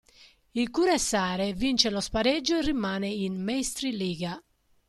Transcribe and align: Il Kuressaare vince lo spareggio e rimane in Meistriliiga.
Il 0.53 0.71
Kuressaare 0.71 1.53
vince 1.53 1.91
lo 1.91 1.99
spareggio 1.99 2.57
e 2.57 2.63
rimane 2.63 3.05
in 3.07 3.39
Meistriliiga. 3.39 4.43